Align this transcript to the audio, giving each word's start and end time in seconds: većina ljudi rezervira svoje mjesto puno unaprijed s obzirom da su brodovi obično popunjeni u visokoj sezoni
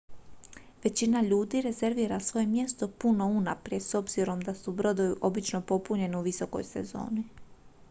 većina 0.83 1.21
ljudi 1.21 1.61
rezervira 1.61 2.19
svoje 2.19 2.47
mjesto 2.47 2.87
puno 2.87 3.25
unaprijed 3.27 3.81
s 3.83 3.93
obzirom 3.93 4.41
da 4.41 4.55
su 4.55 4.71
brodovi 4.71 5.15
obično 5.21 5.61
popunjeni 5.61 6.17
u 6.17 6.21
visokoj 6.31 6.63
sezoni 6.63 7.27